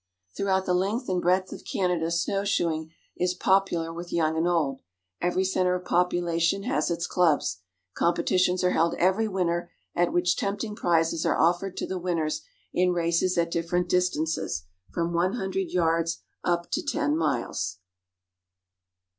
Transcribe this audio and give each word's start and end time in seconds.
Throughout 0.35 0.65
the 0.65 0.73
length 0.73 1.07
and 1.09 1.21
breadth 1.21 1.53
of 1.53 1.63
Canada 1.63 2.09
snow 2.09 2.43
shoeing 2.43 2.89
is 3.17 3.35
popular 3.35 3.93
with 3.93 4.11
young 4.11 4.35
and 4.35 4.47
old. 4.47 4.81
Every 5.21 5.43
centre 5.43 5.75
of 5.75 5.85
population 5.85 6.63
has 6.63 6.89
its 6.89 7.05
clubs. 7.05 7.59
Competitions 7.93 8.63
are 8.63 8.71
held 8.71 8.95
every 8.95 9.27
winter, 9.27 9.69
at 9.93 10.11
which 10.11 10.35
tempting 10.37 10.75
prizes 10.75 11.23
are 11.23 11.37
offered 11.39 11.77
to 11.77 11.85
the 11.85 11.99
winners 11.99 12.41
in 12.73 12.93
races 12.93 13.37
at 13.37 13.51
different 13.51 13.89
distances, 13.89 14.63
from 14.91 15.13
one 15.13 15.33
hundred 15.33 15.69
yards 15.69 16.17
up 16.43 16.71
to 16.71 16.81
ten 16.81 17.15
miles. 17.15 17.77